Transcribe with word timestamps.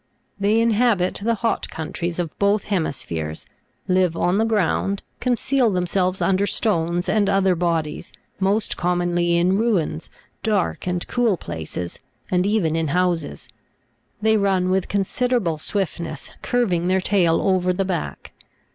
They 0.39 0.59
inhabit 0.59 1.19
the 1.21 1.35
hot 1.35 1.69
countries 1.69 2.17
of 2.17 2.35
both 2.39 2.63
hemispheres, 2.63 3.45
live 3.87 4.17
on 4.17 4.39
the 4.39 4.45
ground, 4.45 5.03
conceal 5.19 5.69
themselves 5.69 6.23
under 6.23 6.47
stones 6.47 7.07
and 7.07 7.29
other 7.29 7.53
bodies, 7.53 8.11
most 8.39 8.77
commonly 8.77 9.37
in 9.37 9.59
ruins, 9.59 10.09
dark 10.41 10.87
and 10.87 11.07
cool 11.07 11.37
places, 11.37 11.99
and 12.31 12.47
even 12.47 12.75
in 12.75 12.87
houses. 12.87 13.47
They 14.19 14.37
run 14.37 14.71
with 14.71 14.87
considerable 14.87 15.59
swiftness, 15.59 16.31
curving 16.41 16.87
their 16.87 16.99
tail 17.01 17.39
over 17.39 17.71
the 17.71 17.85
back. 17.85 18.31